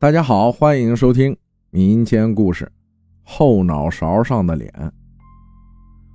[0.00, 1.36] 大家好，欢迎收听
[1.68, 2.64] 民间故事
[3.22, 4.72] 《后脑勺上的脸》。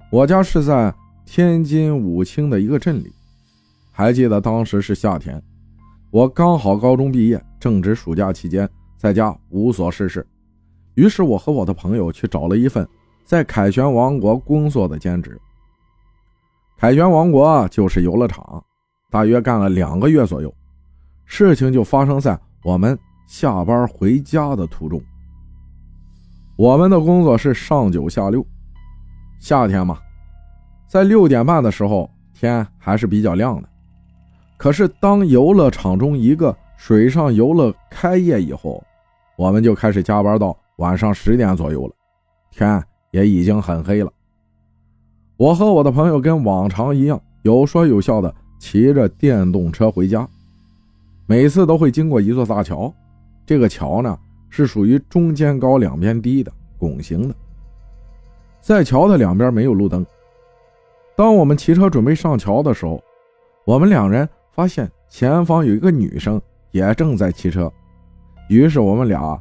[0.09, 0.91] 我家是在
[1.23, 3.13] 天津武清的一个镇里，
[3.91, 5.39] 还记得当时是夏天，
[6.09, 8.67] 我刚好高中毕业，正值暑假期间，
[8.97, 10.25] 在家无所事事，
[10.95, 12.87] 于是我和我的朋友去找了一份
[13.23, 15.39] 在凯旋王国工作的兼职。
[16.75, 18.63] 凯旋王国就是游乐场，
[19.11, 20.51] 大约干了两个月左右，
[21.25, 22.97] 事情就发生在我们。
[23.25, 25.01] 下班回家的途中，
[26.55, 28.45] 我们的工作是上九下六。
[29.39, 29.99] 夏天嘛，
[30.87, 33.69] 在六点半的时候，天还是比较亮的。
[34.57, 38.83] 可是当游乐场中一个水上游乐开业以后，
[39.35, 41.93] 我们就开始加班到晚上十点左右了，
[42.51, 44.11] 天也已经很黑了。
[45.37, 50.27] 我和我的朋友跟往常一样，有说有笑的骑着电动车回家，
[51.27, 52.91] 每次都会经过一座大桥。
[53.45, 54.17] 这个桥呢
[54.49, 57.35] 是属于中间高两边低的拱形的，
[58.59, 60.05] 在桥的两边没有路灯。
[61.15, 63.01] 当我们骑车准备上桥的时候，
[63.65, 67.71] 我们两人发现前方有一个女生也正在骑车，
[68.49, 69.39] 于是我们俩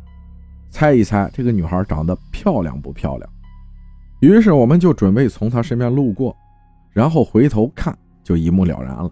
[0.71, 3.31] 猜一猜这个女孩长得漂亮不漂亮。
[4.21, 6.37] 于是我们就准备从她身边路过，
[6.93, 9.11] 然后回头看就一目了然了。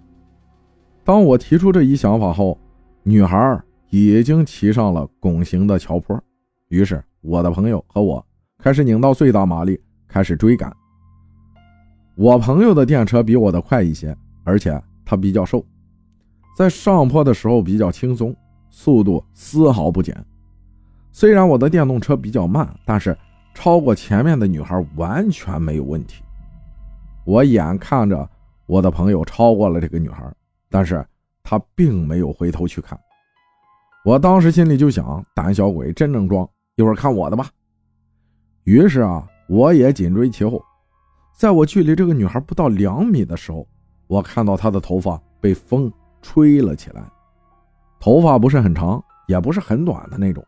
[1.02, 2.58] 当我提出这一想法后，
[3.02, 3.60] 女孩。
[3.94, 6.18] 已经骑上了拱形的桥坡，
[6.68, 8.24] 于是我的朋友和我
[8.56, 10.74] 开始拧到最大马力，开始追赶。
[12.14, 15.62] 我朋友的电车比我的快一些，而且他比较瘦，
[16.56, 18.34] 在上坡的时候比较轻松，
[18.70, 20.16] 速度丝毫不减。
[21.10, 23.14] 虽然我的电动车比较慢，但是
[23.52, 26.22] 超过前面的女孩完全没有问题。
[27.26, 28.26] 我眼看着
[28.64, 30.32] 我的朋友超过了这个女孩，
[30.70, 31.06] 但是
[31.42, 32.98] 他并没有回头去看。
[34.04, 37.48] 我当时心里就想：胆小鬼真能装，一会儿看我的吧。
[38.64, 40.62] 于是啊，我也紧追其后。
[41.36, 43.66] 在我距离这个女孩不到两米的时候，
[44.08, 47.02] 我看到她的头发被风吹了起来。
[48.00, 50.44] 头发不是很长，也不是很短的那种，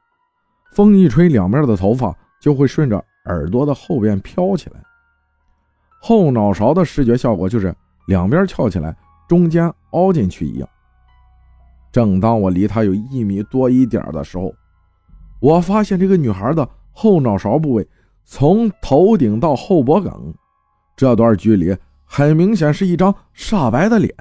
[0.73, 2.97] 风一吹，两边的头发就会顺着
[3.27, 4.83] 耳朵的后边飘起来。
[6.01, 7.75] 后脑勺的视觉效果就是
[8.09, 8.97] 两边翘起来，
[9.29, 10.69] 中间凹进去一样。
[11.95, 14.53] 正当我离她有一米多一点的时候，
[15.39, 17.87] 我发现这个女孩的后脑勺部位
[18.25, 20.35] 从头顶到后脖梗
[20.97, 21.73] 这段距离，
[22.05, 24.13] 很明显是一张煞白的脸。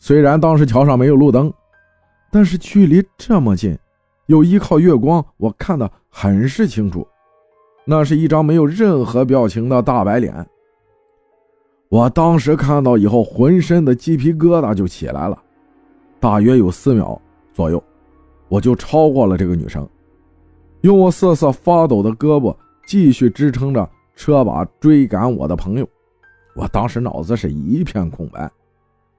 [0.00, 1.52] 虽然当时桥上没有路灯，
[2.32, 3.78] 但是距离这么近，
[4.26, 7.06] 又依靠月光，我看得很是清楚，
[7.84, 10.44] 那是一张没有任何表情的大白脸。
[11.88, 15.40] 我当时看到以后，浑身的鸡皮疙瘩就起来了。
[16.20, 17.20] 大约有四秒
[17.52, 17.82] 左右，
[18.48, 19.88] 我就超过了这个女生，
[20.80, 22.54] 用我瑟瑟发抖的胳膊
[22.86, 25.88] 继续支撑着车把追赶我的朋友。
[26.56, 28.50] 我当时脑子是一片空白，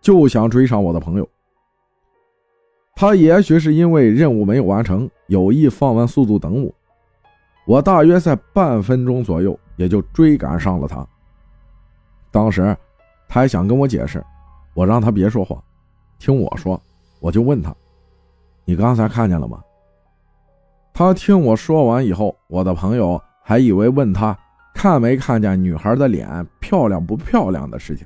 [0.01, 1.27] 就想追上我的朋友。
[2.95, 6.73] 他也许是因为任务没有完成，有意放慢速度等我。
[7.65, 11.07] 我大约在半分钟左右也就追赶上了他。
[12.29, 12.75] 当时
[13.29, 14.21] 他还想跟我解释，
[14.73, 15.63] 我让他别说话，
[16.17, 16.81] 听我说。
[17.19, 17.75] 我就问他
[18.65, 19.61] ：“你刚才看见了吗？”
[20.93, 24.37] 他听我说完以后，我的朋友还以为问他
[24.73, 28.05] 看没看见女孩的脸漂亮不漂亮的事情。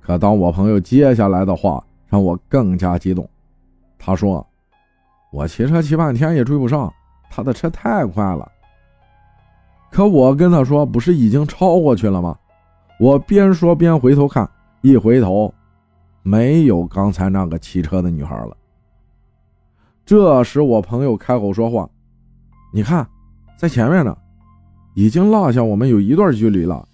[0.00, 3.28] 可当我朋友接下来的话让我更加激动，
[3.98, 4.46] 他说
[5.32, 6.92] ：“我骑车骑半天也追不上，
[7.30, 8.50] 他的车太快了。”
[9.90, 12.36] 可我跟他说：“不是已经超过去了吗？”
[13.00, 14.48] 我边说边回头看，
[14.82, 15.52] 一回头。
[16.28, 18.54] 没有刚才那个骑车的女孩了。
[20.04, 21.88] 这时，我朋友开口说话
[22.70, 23.08] ：“你看，
[23.56, 24.14] 在前面呢，
[24.94, 26.86] 已经落下我们有一段距离了。”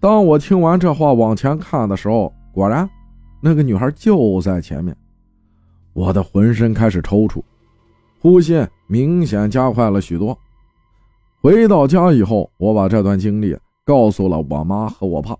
[0.00, 2.88] 当我听完这话往前看的时候，果然，
[3.42, 4.96] 那个女孩就在前面。
[5.92, 7.42] 我的浑身开始抽搐，
[8.18, 10.38] 呼吸明显加快了许多。
[11.42, 15.36] 回到家以后，我把这段经历告诉了我妈和我爸。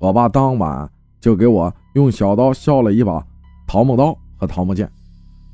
[0.00, 0.90] 我爸当晚。
[1.22, 3.24] 就给我用小刀削了一把
[3.64, 4.90] 桃木刀和桃木剑，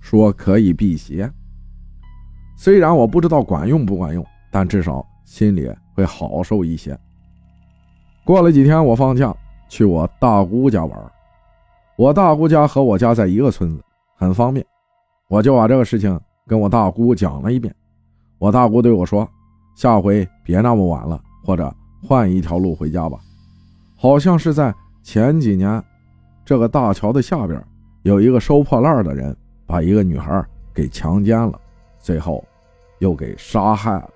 [0.01, 1.31] 说可以辟邪。
[2.57, 6.99] 虽然我不知道管用不管用，但至少心里会好受一些。
[8.25, 9.33] 过了几天，我放假
[9.69, 11.13] 去我大姑家玩。
[11.97, 13.85] 我大姑家和我家在一个村子，
[14.17, 14.65] 很方便。
[15.29, 17.75] 我就把这个事情跟我大姑讲了一遍。
[18.39, 19.29] 我大姑对我说
[19.77, 21.71] ：“下回别那么晚了，或者
[22.03, 23.19] 换一条路回家吧。”
[23.95, 24.75] 好像是在。
[25.11, 25.83] 前几年，
[26.45, 27.59] 这个大桥的下边
[28.03, 29.35] 有一个收破烂的人，
[29.65, 30.45] 把一个女孩
[30.75, 31.59] 给强奸了，
[31.99, 32.45] 最后
[32.99, 34.11] 又给杀害了。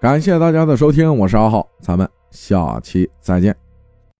[0.00, 3.54] 感谢大家的收听，我是阿浩，咱们下期再见。